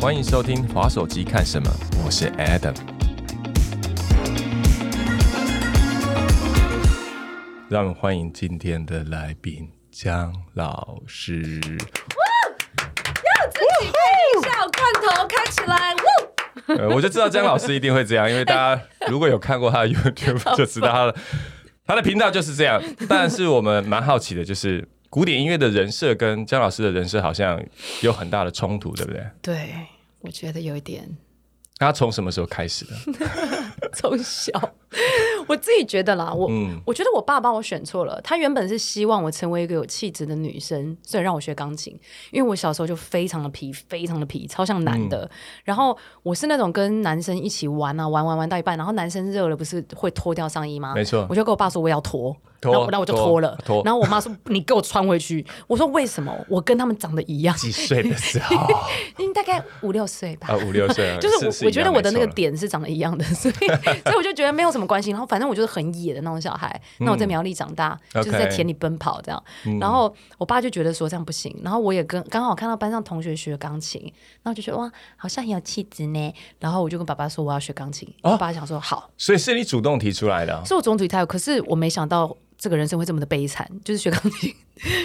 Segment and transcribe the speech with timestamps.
[0.00, 1.68] 欢迎收听滑手机看什么，
[2.04, 2.72] 我是 Adam。
[7.68, 11.42] 让我们欢迎今天的来宾江老师。
[11.42, 11.50] 要
[13.50, 15.96] 自己配一下罐头，开起来！
[16.78, 18.80] 呃，我就知道江老师一定会这样，因为大家
[19.10, 21.16] 如果有看过他的 YouTube 就知道他的
[21.84, 22.80] 他的频道就是这样。
[23.08, 27.60] 但是我们蛮好奇的，就是古典音乐的人设跟江老师的人设好像
[28.02, 29.26] 有很大的冲突，对不对？
[29.42, 29.74] 对，
[30.20, 31.16] 我觉得有一点。
[31.80, 32.92] 那从什么时候开始的？
[33.94, 34.50] 从小，
[35.48, 36.50] 我自己觉得啦，我、
[36.84, 38.20] 我觉得我爸帮我选错了。
[38.22, 41.98] 他原本是希望我成为一个有气质的女生，所以让我学钢琴。
[42.30, 45.28] 因为我小时候就非常的皮，非常的皮，超像男的。
[45.64, 50.94] 然后我是那种跟男生一起玩啊，玩玩玩到一半，然后男生热了不是会脱掉上衣吗？
[50.94, 52.36] 没错我就跟我爸说我要脱。
[52.60, 56.36] 脱然后，然后我就脱了，脱然后我妈说：“你给我穿回去。”我说：“为什么？
[56.48, 58.56] 我跟他们长得一样，几岁的时候？
[59.18, 60.48] 应， 大概五六岁吧。
[60.50, 62.48] 啊，五六岁啊，就是我，我觉得我的那个点。
[62.48, 65.10] 点是长得一样的，所以所以我就觉得没有什么关系。
[65.10, 69.44] 然后反正我就是很野的那种小孩，那我在苗栗长大，就是在田里奔跑这样。
[69.78, 74.00] 然后我爸就觉得说这样不行，然后我也跟刚好看到班上同学学钢琴，
[74.42, 76.34] 然后就觉得哇，好像很有气质呢。
[76.58, 80.64] 然后我就跟爸爸说我要学钢琴，我爸想说好，所以是你主动提出来的啊。
[80.64, 82.34] 是我总体态度，可是我没想到。
[82.60, 84.52] 这个人生会这么的悲惨，就是学钢琴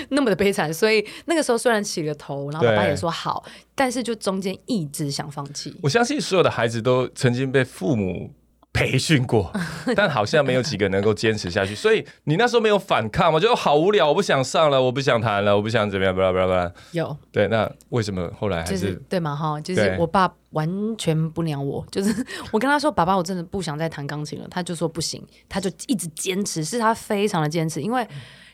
[0.09, 5.71] 那么的悲惨，所以那个时候虽然起了头，然后爸爸也说好，但是就中间一直想放弃。
[5.83, 8.33] 我相信所有的孩子都曾经被父母
[8.73, 9.53] 培训过，
[9.95, 11.75] 但好像没有几个能够坚持下去。
[11.75, 13.39] 所以你那时候没有反抗吗？
[13.39, 16.71] 就好无聊，我不想上了，我不想弹了，我不想怎么样，巴拉巴拉巴拉。
[16.91, 28.05] 有，对，那为什么后来还就是是对嘛哈，就是我爸完全不鸟我，就是我跟他说爸爸，我真的不想再弹钢琴了，他就说不行，他就一直坚持，是他非常的坚持，因为。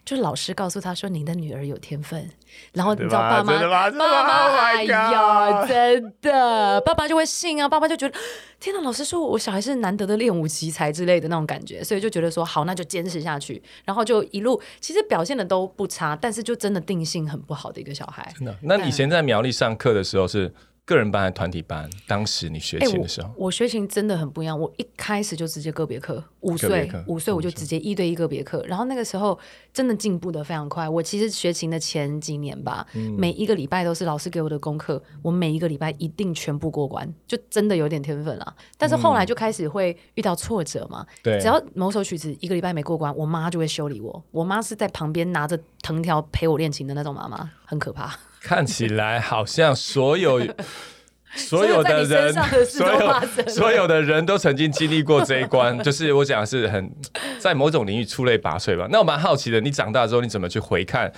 [0.10, 2.28] 就老师告诉他说您的女儿有天分，
[2.74, 8.18] 然后你知道爸妈，爸妈 Oh 哎呀，真的，爸爸就会信啊，爸爸就觉得
[8.60, 18.34] 天哪，老师说我小孩是难得的练武奇才之类的那种感觉，所以就觉得说好，那就坚持下去，然后就一路其实表现的都不差，但是就真的定性很不好的一个小孩。
[18.36, 18.58] 真的？
[18.64, 20.52] 那你以前在苗栗上课的时候是
[20.90, 21.88] 个人班还是团体班？
[22.08, 24.60] 当时你学哎琴的时候，我，我学琴真的很不一样。
[24.60, 29.38] 我一开始就直接个别课，五岁五岁我就直接一对一个别课，然后那个时候
[29.72, 30.90] 真的进步的非常快。
[30.90, 38.56] 我其实学琴的前几年吧，嗯每一个礼拜都是老师给我的功课，我每一个礼拜一定全部过关，就真的有点天分了。
[38.76, 44.24] 但是后来就开始会遇到挫折嘛，嗯对只要某首曲子一个礼拜没过关，我妈就会修理我。
[44.32, 48.18] 我妈是在旁边拿着藤条陪我练琴的那种妈妈，很可怕。
[48.42, 50.42] 看起来好像所有
[51.36, 52.34] 所有的人
[52.66, 56.92] 所有所有的人都曾经经历过这一关， 就是我讲的是很
[57.38, 58.88] 在某种领域出类拔萃吧。
[58.92, 61.12] 那我蛮好奇的，你长大之后你怎么去回看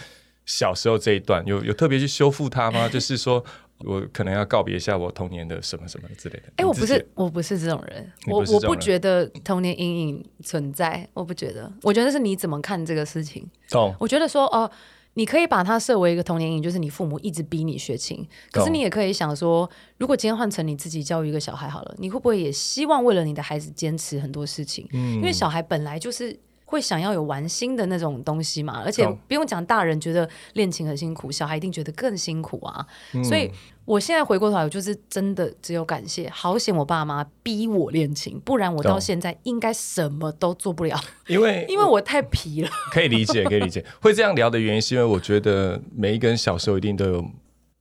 [0.46, 1.46] 小时候这一段？
[1.46, 2.88] 有有特别去修复它吗？
[2.92, 3.44] 就是说
[3.86, 6.44] 我可能要告别一下我童年的什么什么之类的。
[6.58, 13.50] 哎、我不是，我不是这种人，你我我不觉得童年阴影存在，我不觉得，我觉得是你怎么看这个事情。
[13.70, 14.70] 懂我觉得说，哦、
[15.16, 18.28] 你可以把它设为一个童年阴影，就是你父母一直逼你学琴。
[18.52, 24.88] 可是你也可以想说，如果今天换成你自己教育一个小孩好了，你会不会也希望为了你的孩子坚持很多事情？
[24.94, 26.40] 嗯因为小孩本来就是。
[26.72, 32.88] 会想要有玩心的那种东西嘛，而且不用讲，大人觉得练琴很辛苦，小孩一定觉得更辛苦啊。
[33.14, 33.52] 嗯所以
[33.84, 42.70] 我现在回过头来，我就是真的只有感谢，好险我爸妈逼我练琴，不然我到现在应该什么都做不了，因为 因为我太皮了。
[42.94, 43.84] 可以理解，可以理解。
[44.00, 47.26] 会这样聊的原因，是因为我觉得每一个人小时候一定都有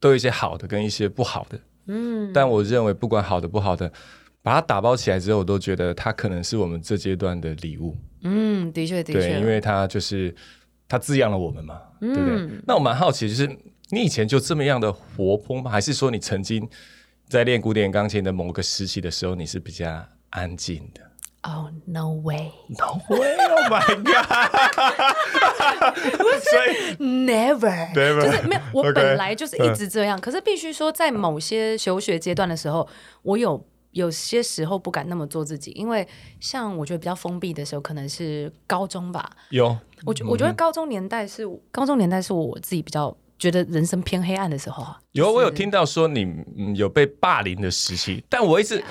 [0.00, 1.60] 都有一些好的跟一些不好的。
[1.86, 3.92] 嗯，但我认为不管好的不好的，
[4.42, 7.94] 把它打包起来之后，我都觉得它可能是我们这阶段的礼物。
[8.22, 10.34] 嗯，的确的对，确，因为他就是
[10.88, 12.24] 他滋养了我们嘛，对不对？
[12.36, 13.46] 嗯那我蛮好奇，就是
[13.90, 15.70] 你以前就这么样的活泼吗？
[15.70, 16.68] 还是说你曾经
[17.28, 21.00] 在练古典钢琴的某个时期的时候，你是比较安静的
[21.42, 23.34] ？Oh no way, No way!
[23.36, 24.50] Oh my god!
[26.40, 28.60] 所以 never，Never 就是没有。
[28.74, 32.86] 我本来就是一直这样，可是必须说，在某些求学阶段的时候，
[33.22, 36.06] 我有有些时候不敢那么做自己，因为
[36.38, 39.30] 像我觉得比较封闭的时候，可能是高中吧。
[39.50, 44.98] 有我觉我觉得高中年代是高中年代是我自己比较觉得人生偏黑暗的时候啊。
[45.12, 46.24] 有，我有听到说你
[46.56, 48.82] 嗯有被霸凌的时期，但我一直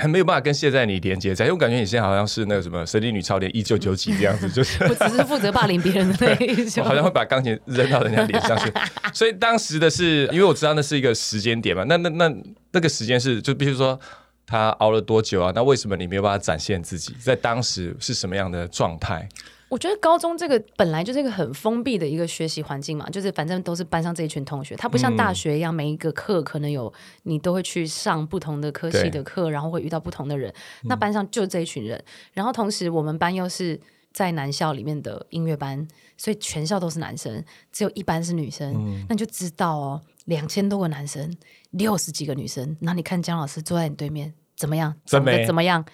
[0.00, 6.82] 还没有办法跟现在你连接在，因为我感觉你现在好像是那个什么《神力女超人》一九九几这样子， 就是我只是负责霸凌别人的那一种。
[6.82, 8.72] 我好像会把钢琴扔到人家脸上去。
[9.12, 12.34] 所以当时的是，因为我知道那是一个时间点嘛，那那那
[12.72, 14.00] 那个时间是就比如说
[14.46, 15.52] 他熬了多久啊？
[15.54, 17.14] 那为什么你没有办法展现自己？
[17.20, 19.28] 在当时是什么样的状态？
[19.70, 30.52] 我觉得高中这个本来就是一个很封闭的一个学习环境嘛，就是反正都是班上这一群同学，它不像大学一样，每一个课可能有你都会去上不同的科系的课，然后会遇到不同的人。
[30.82, 32.02] 那班上就这一群人，
[32.32, 33.80] 然后同时我们班又是
[34.12, 38.74] 在男校里面的音乐班，所以全校都是男生，只有一班是女生。
[39.08, 41.32] 那你就知道哦，两千多个男生，
[41.70, 44.96] 六十几个女生，那你看姜老师坐在你对面怎么样？
[45.04, 45.84] 怎么怎么样？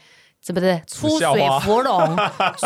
[0.47, 2.17] 是不是出水芙蓉？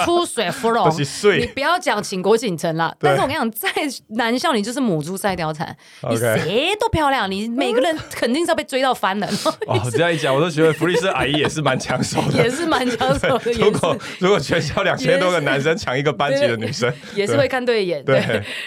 [0.04, 0.86] 出水芙蓉，
[1.40, 2.94] 你不要讲倾国倾城了。
[3.00, 3.70] 但是我跟你讲，在
[4.08, 5.74] 男校你就是母猪赛貂蝉，
[6.10, 9.26] 你谁都漂亮，你每个人 肯定是要被追到翻的。
[9.66, 13.52] 哦，这样一讲，我都觉得福利斯阿姨也是蛮抢手的，也是蛮抢手的。
[13.52, 18.04] 如果如果全校两千多个男生抢一个班级的女生，也是会看对眼。
[18.04, 18.20] 对，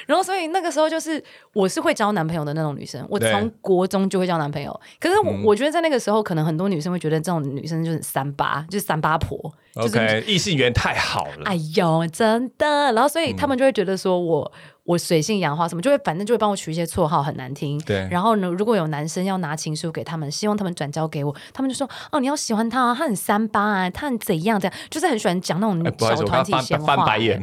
[0.08, 1.24] 然后所以那个时候就是
[1.54, 4.82] 我是会交男朋友的那种女生，我从国中就会交男朋友。
[5.00, 9.03] 可是我我觉得在那个时候，可能很多女生会觉得这种女生就是三八，就是三。
[9.04, 9.38] 八婆
[9.76, 11.44] ，OK，异性缘太好了。
[11.44, 14.50] 哎呦，真的，然后所以他们就会觉得说我
[14.86, 17.78] 我水性杨花什么，就会反正就会帮我取一些绰号，很难听。
[17.82, 26.96] 对，然后呢，如果有男生要拿情书给他们，希望他们转交给我，他们就说哦，你要喜欢他啊，他很三八啊，他很怎样这样，就是很喜欢讲那种小团体闲话。
[26.96, 27.42] 翻白眼，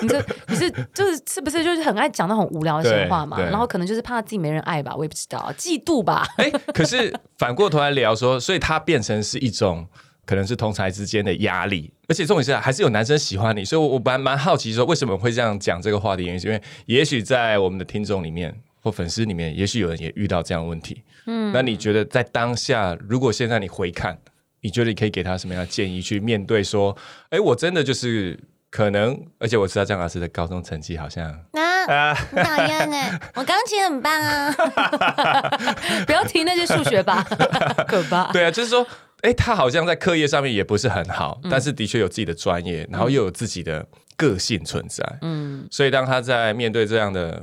[0.00, 3.38] 你这你是就是是不是就是很爱讲那种无聊的闲话嘛？
[3.38, 6.26] 然后可能就是怕自己没人爱吧，我也不知道，嫉妒吧。
[6.38, 9.86] 哎，可是反过头来聊说，所以他变成是一种。
[10.24, 21.02] 可能是同才之间的压力，而且重点是还是有男生喜欢你，所以，我我蛮蛮好奇说为什么会这样讲这个话题，原因是因为也许在我们的听众里面或粉丝里面，也许有人也遇到这样的问题。
[21.26, 24.16] 嗯，那你觉得在当下，如果现在你回看，
[24.60, 26.62] 你觉得你可以给他什么样的建议去面对？
[26.62, 26.96] 说，
[27.30, 28.38] 哎，我真的就是
[28.70, 34.52] 可能，而且我知道张老师的高中成绩好像啊，讨厌哎， 我钢琴很棒啊，
[36.06, 37.24] 不要提那些数学吧，
[37.88, 38.30] 可怕。
[38.32, 38.86] 对啊，就是说。
[39.22, 43.86] 哎，他好像在课业上面也不是很好，但是的确有自己的专业，然后又有自己的
[44.16, 45.18] 个性存在。
[45.22, 47.40] 嗯，所以当他在面对这样的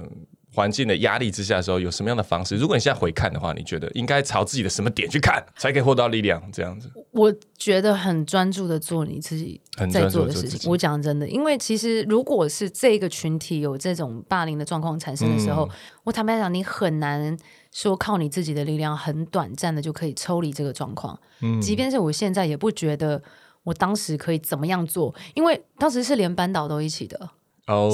[0.54, 2.58] 环境的压力之下的时候，有什么样的方式？
[2.58, 6.44] 如果你现在回看的话，你觉得应该朝自己的什么点去看，才可以获得力量？
[6.52, 10.70] 这样子，我觉得很专注的做你自己在做的事情。
[10.70, 15.70] 我讲真的，因为其实如果是这个群体有这种霸凌的状况产生的时候，
[16.04, 17.38] 我坦白讲，你很难。
[17.72, 23.22] 说靠你自己的力量很短暂的就可以抽离这个状况，嗯，即便是我现在也不觉得
[23.64, 27.30] 我当时可以怎么样做，因为当时是连班导都一起的，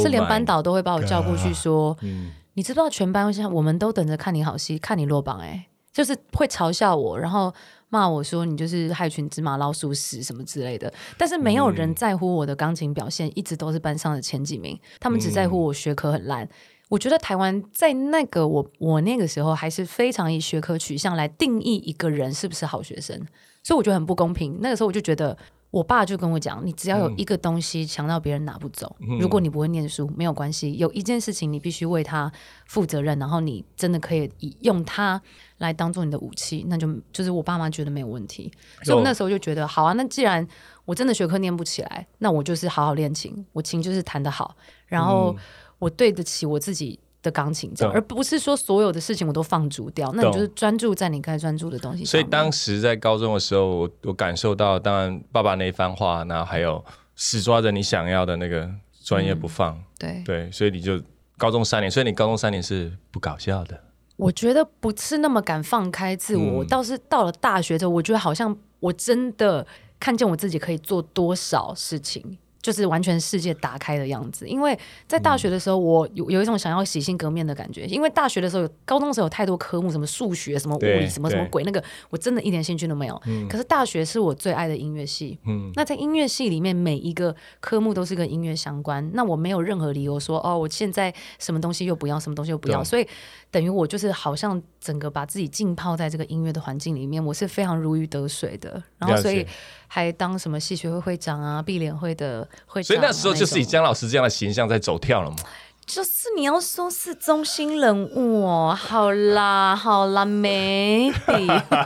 [0.02, 7.54] 是连班导都会把我叫过去说，嗯，你知不知道全班现在我们都等着看你好戏，看你落榜，哎，就是会嘲笑我，然后
[7.90, 16.48] 骂我说你就是害群之马、老鼠屎什么之类的，但是没有人在乎我的钢琴表现，一直都是班上的前几名，他们只在乎我学科很烂。
[16.88, 23.18] 我觉得台湾在那个我我那个时候还是非常以学科取向来定义一个人是不是好学生，
[23.64, 24.60] 所以我觉得很不公平。
[24.62, 25.36] 那个时候我就觉得，
[25.72, 32.32] 我爸就跟我讲，你只要有一个东西强到别人拿不走，如果你不会念书没有关系，有一件事情你必须为他
[32.68, 35.20] 负责任，然后你真的可以以用它
[35.58, 38.52] 来当做你的武器，那就就是我爸妈觉得没有问题。
[38.84, 40.48] 所以我那时候就觉得，好啊，那既然
[40.86, 44.56] 我真的学科念不起来，那我就是好好练琴，我琴就是弹得好，
[44.86, 45.36] 然后。
[45.80, 50.12] 我对得起我自己的钢琴，这样，而不是说所有的事情我都放逐掉。
[50.14, 52.06] 那你就是专注在你该专注的东西。
[52.06, 56.84] 所以当时在高中的时候，我我感受到，当然爸爸那一番话，然后还有
[57.16, 58.70] 死抓着你想要的那个
[59.04, 59.82] 专业不放。
[59.98, 61.02] 对对，所以你就
[61.38, 63.82] 高中三年，所以你高中三年是不搞笑的。
[64.18, 69.66] 我觉得不是那么敢放开自我，倒是到了大学之后，我觉得好像我真的
[70.00, 72.38] 看见我自己可以做多少事情。
[72.66, 74.76] 就是完全世界打开的样子，因为
[75.08, 77.86] 在大学的时候，我有有一种想要洗心革面的感觉。
[77.86, 83.22] 因为大学的时候，高中的时候有太多科目，什么数学、什么物理、什么什么鬼，那个我真的一点兴趣都没有。
[83.48, 85.38] 可是大学是我最爱的音乐系。
[85.46, 89.08] 嗯，那在音乐系里面，每一个科目都是跟音乐相关。
[89.14, 92.84] 那我没有任何理由说，哦，我现在什么东西又不要，什么东西又不要。
[92.84, 93.08] 所以
[93.52, 98.82] 等于我就是好像整个把自己浸泡在这个音乐的环境里面，我是非常如鱼得水的。
[98.98, 99.46] 然后所以。
[99.88, 105.38] 还当什么戏学会会长啊，碧莲会的会长，所以那时候就是以姜老师这样的形象在走跳了吗？
[105.86, 111.14] 就是你要说是中心人物哦，好啦好啦，maybe，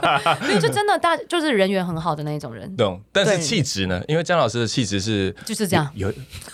[0.58, 2.98] 就真的大就是人缘很好的那种人，懂？
[3.12, 4.02] 但是气质呢？
[4.08, 6.10] 因为姜老师的气质是就是这样，有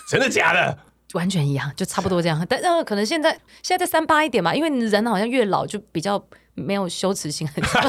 [0.09, 0.77] 真的假的？
[1.13, 2.45] 完全一样，就差不多这样。
[2.49, 3.31] 但呃，可能现在
[3.63, 6.21] 现在再三八一点嘛，因为人好像越老就比较
[6.57, 7.81] 没有羞耻心很强，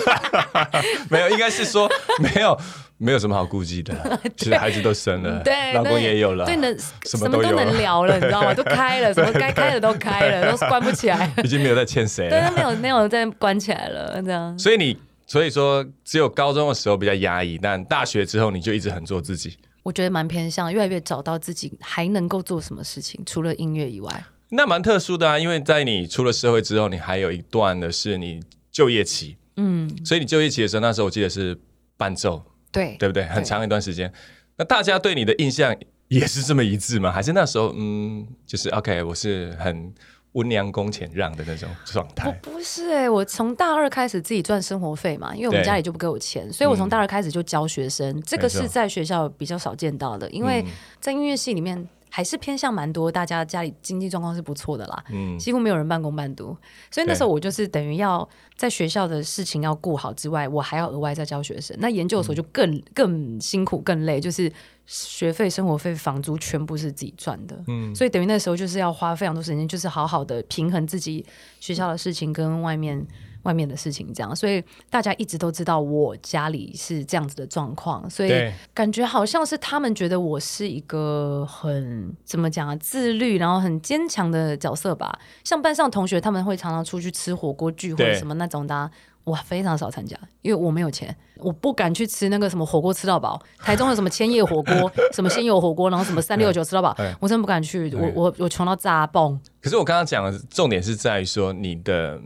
[1.10, 2.56] 没有，应该是说没有。
[3.00, 3.94] 没有什么好顾忌的，
[4.36, 8.52] 其实孩子都生了，对，老公也有了，对，能什么都能聊了， 你知道吗？
[8.52, 14.58] 都开了，什么该开的都开了，都是关不起来，已经没有再欠谁，对，没有没有再关起来了，这样。
[14.58, 14.98] 所以你
[15.28, 19.56] 所以说只有高中的时候比较压抑，但大学之后你就一直很做自己。
[19.84, 24.24] 我觉得蛮偏向，越来越找到自己还能够做什么事情，除了音乐以外。
[24.48, 28.40] 那蛮特殊的啊，因为在你出了社会之后，你还有一段的是你
[28.78, 31.58] 就业期，嗯，所以你就业期的时候，那时候我记得是
[31.96, 33.24] 伴奏，对对不对？
[33.24, 34.12] 很长一段时间，
[34.56, 37.10] 那大家对你的印象也是这么一致吗？
[37.10, 39.92] 还是那时候，嗯，就是 OK，我是很。
[40.32, 50.62] 温良恭俭让的那种状态，我不是哎，我从大二开始自己赚生活费嘛，因为我们家里就不给我钱，所以我从大二开始就教学生，这个是在学校比较少见到的，因为
[51.00, 56.56] 在音乐系里面还是偏向蛮多，大家家里经济状况是不错的啦，嗯，几乎没有人半工半读，
[56.90, 64.52] 所以那时候我就是等于要在学校的事情要顾好之外，我还要额外再教学生，那研究所就更更辛苦更累，就是。
[64.90, 71.22] 学费、生活费、房租全部是自己赚的，嗯，所以等于那时候就是要花非常多时间，就是好好的平衡自己
[71.60, 73.06] 学校的事情跟外面
[73.48, 74.36] 外面的事情，这样。
[74.36, 78.30] 所以大家一直都知道我家里是这样子的状况，所以
[78.74, 85.18] 感觉好像是他们觉得我是一个很怎么讲啊，自律然后很坚强的角色吧。
[85.42, 88.90] 像班上同学，他们会常常出去吃火锅聚会什么那种的。
[89.24, 93.38] 我非常少参加，因为我没有钱，我不敢去吃那个什么火锅吃到饱。
[93.58, 97.94] 台中有什么千叶火锅， 什么鲜油火锅，然后什么三六九吃到饱，我真的不敢去。
[97.94, 99.38] 我我我穷到炸崩。
[99.60, 102.18] 可是我刚刚讲的重点是在于说你的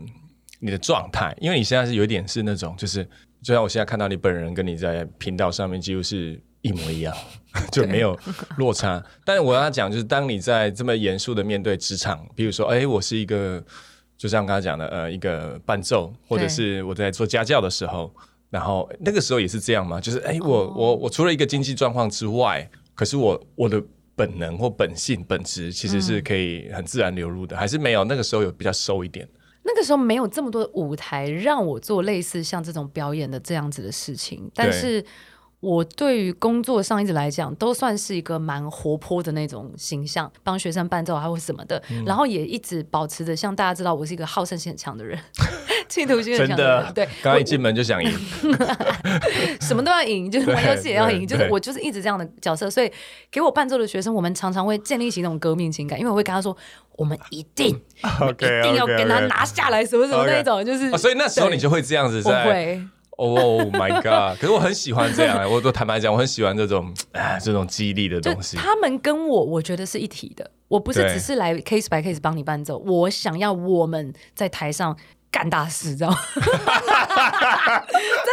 [0.63, 3.03] 你的状态，因为你现在是有点是那种，就是
[3.41, 7.15] 就像我现在看到你本人跟你在频道上面几乎是一模一样，
[7.71, 8.17] 就没有
[8.57, 9.03] 落差。
[9.25, 13.63] 但是我要讲，就是当你在这么严肃的面对职场，比如说，哎，我是一个。
[14.15, 18.13] 就像刚才讲的，呃，一个伴奏，或者是我在做家教的时候，
[18.49, 22.65] 然后那个时候也是这样嘛，就是哎，我我我除了一个经济状况之外，
[22.95, 23.83] 可是我我的
[24.15, 29.27] 本能或本性本质其实是可以很自然流入的，还是没有那个时候有比较收一点。
[29.63, 35.03] 那个时候没有这么多的舞台让我做类似像这种表演的这样子的事情，但是。
[35.63, 45.17] 我对于工作上一直来讲，都算是一个蛮活泼的那种形象，帮学生伴奏还会什么的，然后也一直保持着像大家知道我是一个好胜心很强的人，
[45.89, 46.93] 企图心很强的人。
[46.93, 48.11] 对，刚一进门就想赢，
[49.61, 52.69] 什么都要赢，就是玩游戏也要赢，就是我就是一直这样的角色。
[52.69, 52.91] 所以
[53.29, 56.55] 给我伴奏的学生，我们常常会建立起那种革命情感，因为我会跟他说，
[56.97, 60.91] 我们一定 一定要跟他拿下来，什么什么那种，就是。
[60.97, 62.79] 所以那时候你就会这样子在。
[63.15, 64.39] Oh my god！
[64.41, 68.57] 可是我很喜欢这样，我都坦白讲，我很喜欢这种啊这种激励的东西。
[68.57, 70.49] 他们跟我，我觉得是一体的。
[70.67, 74.97] 我不是只是来 case by case 帮你伴奏，我想要我们在台上。
[75.33, 76.17] 干大事，知道吗？
[76.37, 76.45] 真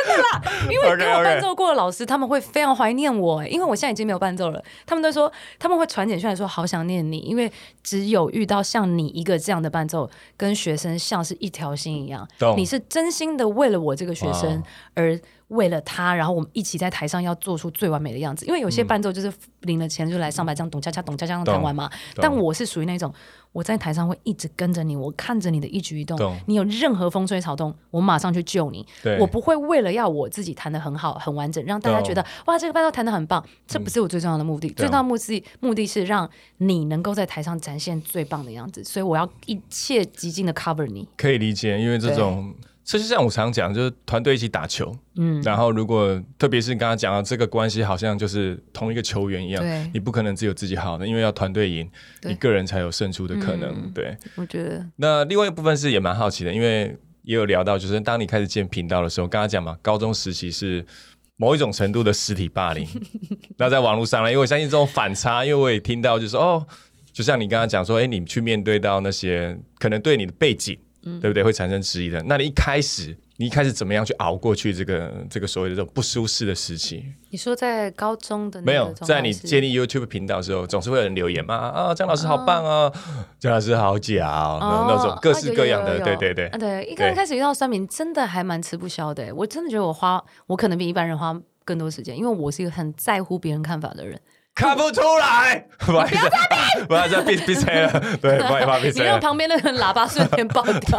[0.07, 4.63] 的啦，因为给我伴奏过的老师，他们会非常怀念我，因为我现在已经没有伴奏了。
[4.85, 7.51] 他们都说他们会传简讯来说好想念你，因为
[7.83, 12.29] 只有遇到像你一个这样的伴奏，跟学生像是一条心一样。
[12.55, 14.63] 你是真心的为了我这个学生
[14.95, 15.19] 而。
[15.51, 18.47] 为了他，然后我们一起在台上要做出最完美的样子。
[18.47, 21.91] 因为有些伴奏就是领了钱就来上班，这样咚恰恰咚恰恰弹完嘛。
[22.17, 23.13] 但我是属于那种，
[23.53, 26.19] 我在台上会一直跟着你，我看着你的一举一动。
[26.47, 28.87] 你有任何风吹草动，我马上去救你。
[29.19, 33.45] 我不会为了要我自己弹的很好、很完整，让大家觉得哇，这个伴奏弹的很棒。
[33.67, 34.69] 这不是我最重要的目的。
[34.71, 38.85] 最重要的目的目的是让你能够在台上展现最棒的样子。
[38.85, 41.09] 所以我要一切极尽的 cover 你。
[41.17, 42.55] 可以理解，因为这种。
[42.83, 49.63] 这就像我常讲，就是团队一起打球，嗯，然后如果特别是刚刚讲到这个关系，好像就是同一个球员一样，
[49.95, 51.89] 你不可能只有自己好的，因为要团队赢，
[52.23, 53.93] 你个人才有胜出的可能。
[53.93, 54.85] 对，我觉得。
[54.97, 60.85] 那另外一部分是也蛮好奇的，因为也有聊到，就是当你开始建频道的时候，刚刚讲嘛，高中时期是
[61.37, 62.85] 某一种程度的实体霸凌，
[63.57, 66.67] 那在网络上呢，因为我相信这种反差，因为我也听到，就是哦，
[67.13, 70.77] 就像你刚刚讲说，哎，你去面对到那些可能对你的背景。
[71.03, 71.43] 对不对？
[71.43, 72.23] 会产生质疑的。
[72.25, 77.05] 那你一开始，你一开始怎么样去熬过去这个这个所谓的这种不舒适的时期？
[77.31, 81.55] 你说在高中的没有，在你建立 YouTube 频道的时候，总是会有人留言嘛？
[81.57, 82.93] 啊，张老师好棒啊，
[83.39, 86.47] 张老师好假啊，那种各式各样的，对对对。
[86.49, 89.35] 啊，对，一开始遇到酸民，真的还蛮吃不消的。
[89.35, 94.21] 我真的觉得我花，我可能比一般人花更多时间，因为我是一个很在乎别人看法的人。
[94.61, 97.91] 看不出来，不要再闭，不要再闭闭嘴了。
[98.21, 99.03] 对， 不要闭嘴。
[99.03, 100.99] 你让旁边那个喇叭瞬间爆掉。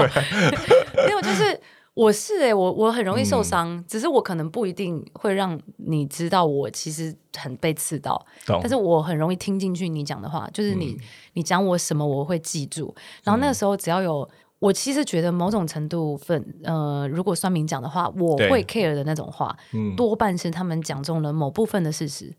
[1.05, 1.59] 没有，就是
[1.93, 10.97] 我是哎，我我很容易受伤，只是我可能不一定会让你知道我其实很被刺到，但是我很容易听进去你讲的话，就是你
[11.33, 12.93] 你讲我什么我会记住。
[13.23, 14.27] 然后那个时候只要有
[14.57, 19.55] 我，其实觉得某种程度分呃，如果酸民讲的话，我会 care 的那种话，
[19.95, 22.33] 多半是他们讲中了某部分的事实。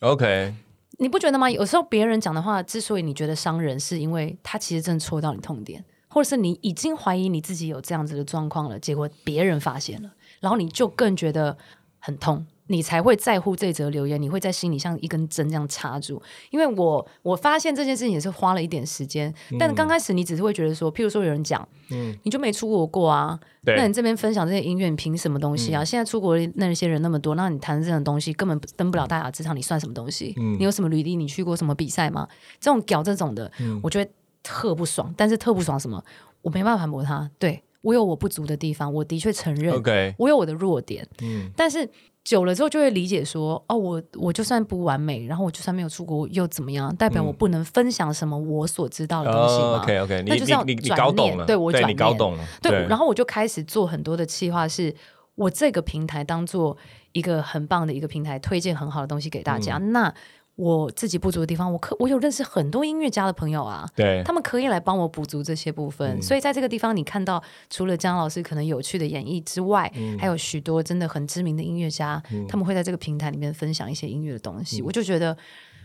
[0.00, 0.54] OK，
[0.98, 1.50] 你不觉得吗？
[1.50, 11.58] 有时候别人讲的话，之所以你觉得伤人，是因为他其实正戳到你痛点，或者是你已经怀疑你自己有这样子的状况了，结果别人发现了，然后你就更觉得
[11.98, 12.46] 很痛。
[12.68, 16.22] 你才会在乎这则留言，你会在心里像一根针这样插住。
[16.50, 25.84] 因为我我发现这件事情也是花了一点时间，但刚开始你只是会觉得说，譬如说有人讲，嗯，你就没出国过啊，那你这边分享这些音乐，你凭什么东西啊？
[25.84, 30.34] 现在出国那些人那么多，那你谈这种东西根本登不了大雅之堂，你算什么东西？
[30.58, 31.16] 你有什么履历？
[31.16, 32.28] 你去过什么比赛吗？
[32.60, 33.50] 这种屌这种的，
[33.82, 34.10] 我觉得
[34.42, 35.12] 特不爽。
[35.16, 36.04] 但是特不爽什么？
[36.42, 41.88] 我没办法反驳他，对我有我不足的地方，我的确承认，OK，我有我的弱点，嗯，但是。
[42.28, 46.94] 久了之后就会理解说，哦，我我就算不完美，然后我就算没有出国又怎么样？
[46.94, 54.94] 代表我不能分享什么我所知道的东西吗？OK OK，那就是要转念，对我转念，你搞懂了，对，然后我就开始做很多的企划，是
[55.36, 56.76] 我这个平台当做
[57.12, 59.78] 一个很棒的一个平台，推荐很好的东西给大家。
[59.78, 60.12] 那
[60.58, 66.20] 我自己不足的地方，我可我有认识很多音乐家的朋友啊，对，他们可以来帮我补足这些部分。
[66.20, 69.88] 所以在这个地方，你看到除了姜老师可能有趣的演绎之外，
[70.18, 74.82] 还有许多真的很知名的音乐家，他们会在这个平台里面分享一些音乐的东西。
[74.82, 75.36] 我就觉得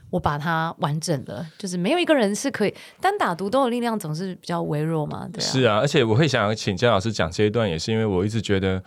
[0.10, 5.46] 我把它完整了，就是没有一个人是可以单打独斗的力量总是比较微弱嘛，对啊。
[5.46, 8.84] 是啊，而且我会想请姜老师讲这一段，也是因为我一直觉得。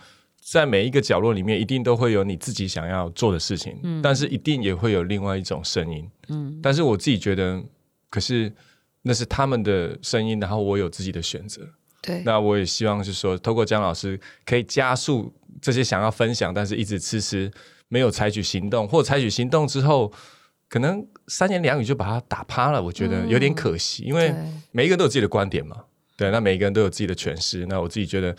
[0.49, 6.09] 在每一个角落里面，一定都会有你自己想要做的事情，但是一定也会有另外一种声音。
[6.29, 7.61] 嗯，但是我自己觉得，
[8.09, 8.49] 可是
[9.01, 11.67] 那是他们的声音，然后我有自己的选择。
[12.01, 17.51] 对，那我也希望是说，透过姜老师可以加速这些想要分享，但是一直迟迟
[17.89, 20.09] 没有采取行动，或采取行动之后，
[20.69, 22.81] 可能三言两语就把它打趴了。
[22.81, 24.33] 我觉得有点可惜，因为
[24.71, 25.75] 每一个人都有自己的观点嘛。
[26.15, 27.65] 对，那每一个人都有自己的诠释。
[27.65, 28.33] 那我自己觉得。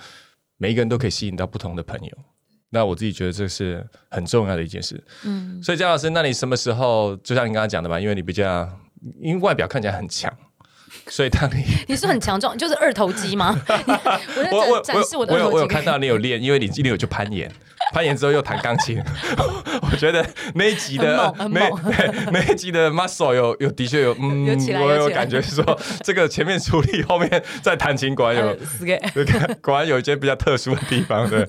[0.58, 2.18] 每一个人都可以吸引到不同的朋友，
[2.70, 5.02] 那我自己觉得这是很重要的一件事。
[5.24, 7.98] 嗯，所以姜老师，那你什么时候就像你刚刚讲的嘛？
[7.98, 8.68] 因为你比较，
[9.22, 10.30] 因为外表看起来很强，
[11.08, 13.58] 所以当你 你是很强壮，就是二头肌吗？
[14.50, 17.50] 我我展示我的我有我有看到你有练，因为你今天有去攀岩。
[17.94, 19.00] 攀岩之后又弹钢琴，
[19.80, 21.70] 我觉得那一集的那
[22.30, 24.46] 那一集的 muscle 有有的确有嗯，
[24.82, 25.64] 我有感觉说
[26.04, 28.54] 这个前面处理，后面再弹琴，果然有，
[29.62, 31.48] 果然有一些比较特殊的地方，对。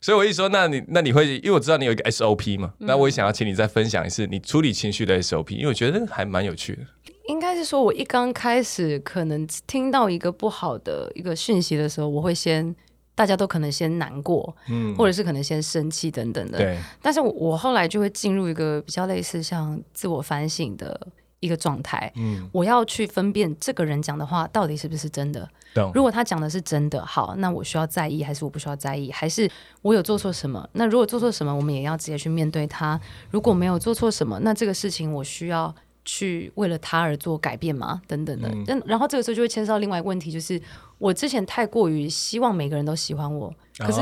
[0.00, 6.82] 所以我一说，那你那你会，因为我知道你有一个 SOP 嘛，那我也想要请你再分享一次你处理情绪的 SOP，因为我觉得还蛮有趣的。
[7.28, 12.74] 应该是说，我一刚开始可能听到一个不好的一个讯息的时候，我会先。
[13.18, 16.78] 大家都可能先难过，嗯，或者是可能先生气等等的，对。
[17.02, 21.08] 但是我后来就会进入一个比较类似像自我反省的
[21.40, 25.48] 一个状态，嗯，我要去分辨这个人讲的话到底是不是真的。
[25.92, 29.10] 如果他讲的是真的，好，那我需要在意还是我不需要在意？
[29.10, 29.50] 还是
[29.82, 30.64] 我有做错什么？
[30.74, 33.00] 那如果做错什么，我们也要直接去面对他。
[33.32, 35.74] 如果没有做错什么，那这个事情我需要。
[36.10, 38.00] 去为了他而做改变吗？
[38.06, 40.58] 等等的，但然后这个时候就会牵涉到另外一个问题，就是
[40.96, 44.00] 我之前太过于希望每个人都喜欢我，可是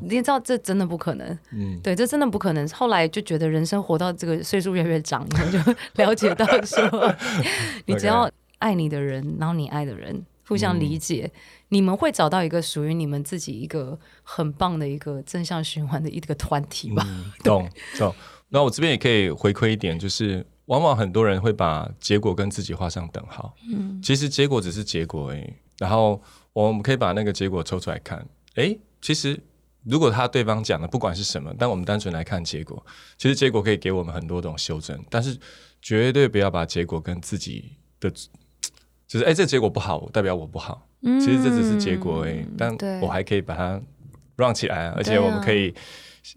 [0.00, 2.66] 你也知道这真的不可能，嗯，对，这真的不可能。
[2.70, 7.14] 后来就觉得人生活到这个岁数越来越长，以后就了解到说，
[7.84, 11.30] 你只要爱你的人，然后你爱的人互相理解，
[11.68, 17.06] 你们会找到一个属于你们自己一个很棒的一个正向循环的一个团体吧。
[17.44, 18.14] 懂懂。
[18.48, 20.46] 那我这边也可以回馈一点，就是。
[20.72, 25.52] 往往很多人会把结果跟自己画上等号，嗯，其实结果只是结果而已。
[25.78, 26.18] 然后
[26.54, 29.38] 我们可以把那个结果抽出来看，哎，其实
[29.84, 32.82] 如果他对方讲的不管是什么，但我们单纯来看结果，
[33.18, 35.38] 其实结果可以给我们很多种修正，但是
[35.82, 38.10] 绝对不要把结果跟自己的，
[39.06, 43.78] 就是哎，这结果不好，代表我不好，其实这只是结果已，但我还可以把它
[44.36, 45.74] run 起来，而且我们可以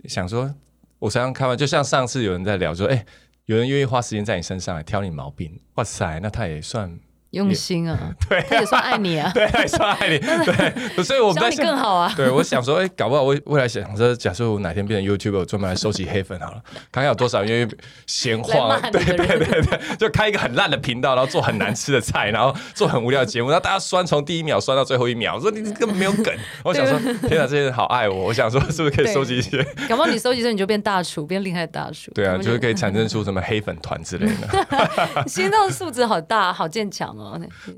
[0.10, 0.54] 想说，
[1.00, 3.06] 我常常开玩笑，就像上次有人在聊说，哎。
[3.45, 6.99] 有人愿意花时间在你身上来挑你毛病，哇塞，那他也算。
[7.36, 7.98] 用心啊，
[8.30, 12.12] 对，他也算爱你啊，对，他也算爱你， 对，所以我在想更好啊。
[12.15, 17.71] 对，我想说，哎，搞不好我未来想着，假设我哪天变成 YouTube，专门来收集黑粉好了，看看有多少人愿意
[18.08, 26.34] 闲话，对对对对，就开一个很烂的频道，然后做很难吃的菜，然后做很无聊的节目，然后大家酸从第一秒酸到最后一秒，说你根本没有梗。
[26.63, 29.62] 我想说，天哪，这些人好爱我，我想说，是不是可以收集一些？
[29.89, 32.12] 搞不好你收集之后你就变大厨，变厉害的大厨。
[32.13, 35.28] 对啊，就是可以产生出什么黑粉团之类的。
[35.28, 37.25] 心脏素质好大，好坚强哦。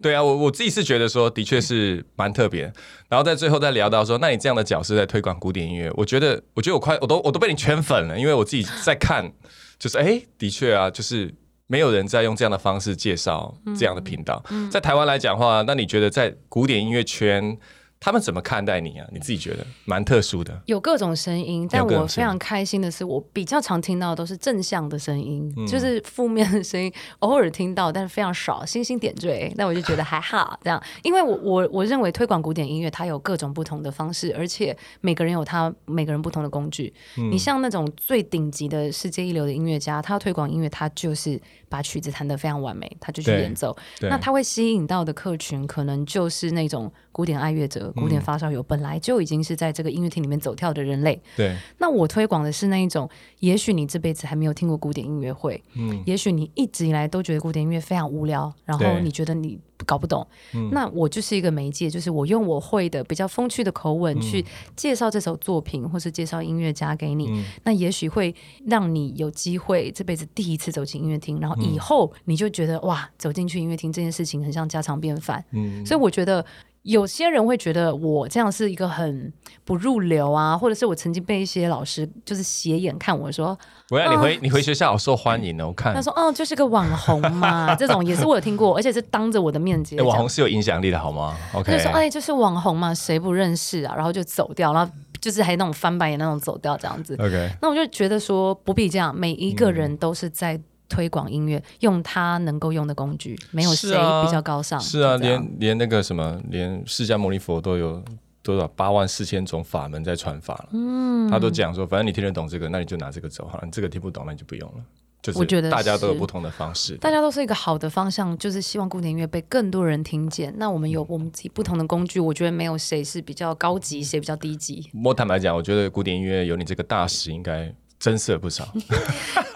[0.01, 0.23] 对啊。
[0.23, 2.71] 我我自己是觉得说，的确是蛮特别。
[3.09, 8.17] 然后在最后再聊到说，那你这样的角色在推广古典音乐，我觉得，我觉得我快，我都我都被你圈粉了。
[8.19, 9.31] 因为我自己在看，
[9.79, 11.33] 就是哎，的确啊，就是
[11.67, 14.43] 没有人在用这样的方式介绍这样的频道。
[14.69, 17.57] 在台湾来讲的话，那你觉得在古典音乐圈
[17.99, 19.07] 他们怎么看待你啊？
[19.11, 36.93] 你自己觉得蛮特殊的，有各种声音，但我非常开心的是，我比较常听到的都是正向的声音，就是负面的声音 偶尔听到，但是非常少，星星点缀， 那我就觉得还好这样，因为我我我认为推广古典音乐它有各种不同的方式，而且每个人有他每个人不同的工具。
[37.31, 47.91] 你像那种最顶级的世界一流的音乐家，他要推广音乐，他就是把曲子弹得非常完美，他就去演奏，那他会吸引到的客群可能就是那种古典爱乐者。
[47.95, 51.19] 古典发烧友本来就已经是在这个音乐厅里面走跳的人类。
[51.35, 51.57] 对。
[51.79, 60.27] 那我推广的是那一种，也许你这辈子还没有听过古典音乐会，嗯，也许你一直以来都觉得古典音乐非常无聊，然后你觉得你搞不懂，
[60.71, 68.35] 那我就是一个媒介，就是我用我会的比较风趣的口吻去介绍这首作品，或是介绍音乐家给你，那也许会
[68.67, 75.43] 让你有机会这辈子第一次走进音乐厅，然后以后你就觉得哇，走进去音乐厅这件事情很像家常便饭。
[75.49, 76.45] 嗯，所以我觉得。
[76.87, 79.31] 有些人会觉得我这样是一个很
[79.65, 83.57] 不入流啊，或者是我曾经被一些老师就是斜眼看我说，
[83.89, 90.01] 我要你回你回学校受欢迎哦，我看他说哦，就是个网红嘛， 这种也是我有听过，而且是当着我的面接。
[90.01, 93.93] 网红是有影响力的好吗？OK，就说哎，就是网红嘛，谁不认识啊？
[93.93, 97.15] 然后就走掉，然后就是还那种翻白眼那种走掉这样子。
[97.19, 100.57] OK，那我就觉得说不必这样，每一个人都是在。
[100.87, 104.79] 推广音乐，用他能够用的工具，没有谁比较高尚。
[104.79, 108.03] 是啊，连连那个什么，连释迦牟尼佛都有
[108.41, 110.69] 多少八万四千种法门在传法了。
[110.71, 113.63] 嗯，他都讲说，反正你听得懂这个，那你就拿这个走好了。
[113.65, 114.83] 你这个听不懂，那你就不用了。
[115.21, 120.53] 就是我觉得大家都有不同的方式，大家都是一个好的方向，就是希望古典音乐被更多人听见。
[120.57, 124.89] 那我们有我们自己不同的工具，我觉得没有谁是比较高级，谁比较低级。
[125.03, 127.73] 我坦白讲，我觉得古典音乐有你这个大使，应该。
[127.99, 128.67] 增色不少，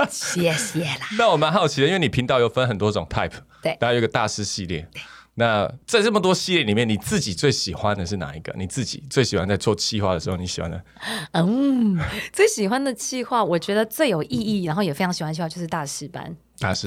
[0.10, 1.08] 谢谢啦。
[1.18, 4.88] 那我蛮好奇的，因为你频道有分很多种 type，对，大家有个大师系列。
[5.36, 8.54] 那在这么多系列里面，你自己最喜欢的是哪一个？
[8.58, 10.84] 你自己最喜欢在做企划的时候，你喜欢的？
[11.32, 11.98] 嗯，
[12.34, 16.36] 最喜欢的企划，我觉得最有意义，然后也非常喜欢企划，就是大师班。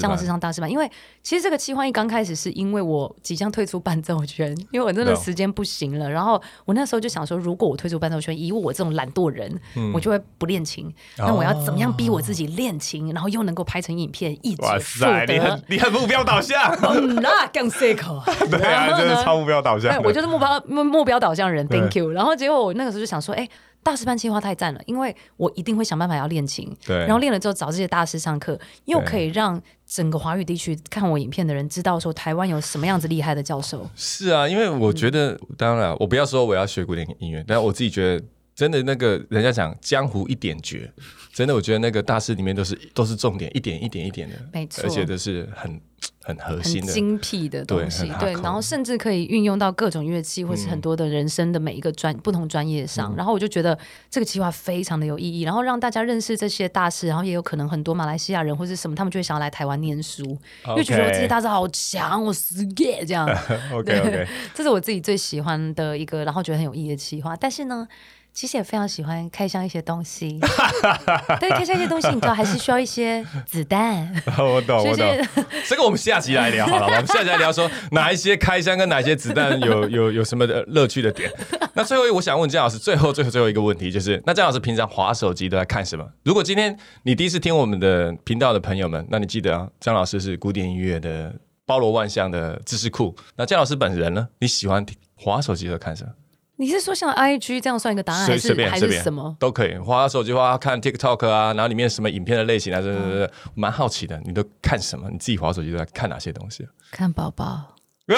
[0.01, 0.89] 张老师上大师班，因为
[1.21, 6.09] 其实这个计划一刚开始是因为我即将退出伴奏圈，因为我真的时间不行了。
[6.09, 9.59] 然后我那时候就想说，如果我退出伴奏圈，以我这种懒惰人，
[9.93, 10.93] 我就会不练琴。
[11.17, 15.25] 那我要怎么样逼我自己练琴，然后又能够拍成影片，一举数得？
[15.27, 16.75] 你很你很目标导向，
[17.21, 17.95] 那更 sick。
[18.49, 20.01] 对啊，真的超目标导向。
[20.03, 22.11] 我就是目标目目标导向人，Thank you。
[22.11, 23.47] 然后结果我那个时候就想说，哎。
[23.85, 33.87] 大师班计划太赞了，因为我一定会想办法要练琴，对，然后练了之后找这些大师上课，又可以让整个华语地区看我影片的人知道说台湾有什么样子厉害的教授。
[33.95, 40.91] 是啊，因为我觉得，当然我不要说我要学古典音乐，但我自己觉得，真的那个人家讲江湖一点绝，
[41.31, 45.79] 真的我觉得那个大师里面都是都是重点，一点一点一点的，没错，而且都是很。
[46.25, 53.15] 很核心的、精辟的东西，对，然后甚至可以运用到各种乐器，或是很多的人生的每一个专不同专业上。
[53.15, 53.77] 然后我就觉得
[54.09, 60.23] 这个计划非常的有意义，然后让大家认识这些大师，然后也有可能很多马来西亚人或是什么，他们就会想要来台湾念书，
[60.69, 63.27] 因为觉得这些大师好强，我死耶这样。
[63.71, 67.35] OK OK， 这是我自己最喜欢的一个，然后觉得很有意义的计划。
[67.35, 67.87] 但是呢。
[68.35, 70.37] 其实也非常喜欢开箱一些东西，
[71.39, 74.13] 对，开箱一些东西，你知道还是需要一些子弹。
[74.37, 75.17] 我懂，我懂。
[75.65, 81.31] 这个我们下集来聊好了，我们下集来聊说哪一些开箱跟哪些子弹有 有有什么的乐趣的点。
[81.75, 86.05] 那最后，我想问姜老师，最后最后最后一个问题就是，那姜老师平常滑手机都在看什么？
[86.23, 91.33] 如果今天你第一次听我们的频道的朋友们，那你记得啊，姜老师是古典音乐的
[91.65, 93.15] 包罗万象的知识库。
[93.37, 94.27] 那姜老师本人呢？
[94.39, 96.11] 你喜欢滑手机都看什么？
[96.57, 99.75] 你是说像 I G 这样算一个答案，还是还是什么都可以？
[99.77, 104.17] 花手机花看 TikTok 啊，然后里面什么影片的类型啊，对对对，蛮好奇的。
[104.25, 105.09] 你都看什么？
[105.11, 106.65] 你自己滑手机都在看哪些东西？
[106.91, 107.75] 看宝宝，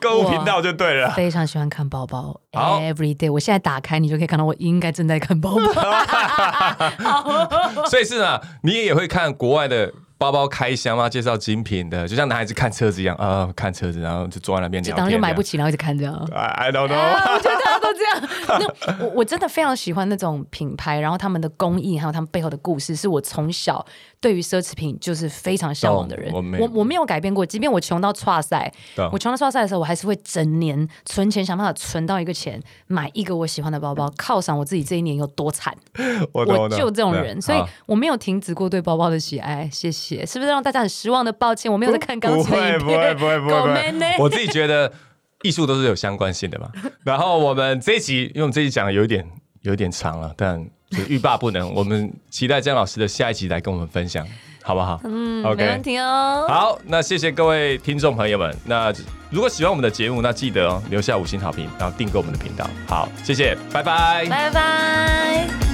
[0.00, 1.12] 购物频道就对了。
[1.14, 5.60] 非常喜欢看宝宝，Every day，我现在打开你就可以看到我应该正在看宝宝。
[7.86, 9.92] 所以是啊，你也会看国外的。
[10.18, 11.08] 包包开箱啊？
[11.08, 15.10] 介绍精品的，就像男孩子看车子一样啊，看车子，然后就坐在那边聊天。
[15.10, 16.06] 就买不起，然后一直看着。
[16.32, 17.34] I don't know。
[17.34, 18.58] 我觉得大家都这样。
[18.88, 23.84] 那我我真的非常喜欢那种品牌，然后他们的工艺，还有他们背后的故事，是我从小。
[24.18, 27.46] 对于奢侈品就是非常向往的人，我我没有改变过。
[27.46, 28.72] 即便我穷到差赛，
[29.12, 35.76] 我穷到差赛的时候，我还是会整年存钱，想办法存到一个钱，买一个我喜欢的包包，犒赏我自己这一年有多惨。
[36.32, 39.68] 我就这种人，所以我没有停止过对包包的喜爱。
[39.70, 41.30] 谢谢，是不是让大家很失望的？
[41.32, 42.44] 抱歉，我没有在看钢琴。
[42.44, 44.16] 不会不会不会不会。
[44.18, 44.90] 我自己觉得
[45.46, 46.70] 艺术都是有相关性的嘛。
[47.04, 49.26] 然后我们这一集，因为我们这一集讲的有一点
[49.62, 50.64] 有点长了，但。
[50.88, 54.24] 就欲罢不能，我们期待姜老师的下一集来跟我们分享，
[54.62, 55.00] 好不好？
[55.02, 56.46] 嗯，没问题哦。
[56.48, 58.56] 好，那谢谢各位听众朋友们。
[58.64, 58.92] 那
[59.28, 62.70] 如果喜欢我们的节目，那记得哦留下五星好评，然后订购我们的频道。
[62.86, 65.65] 好，谢谢，拜拜，拜拜。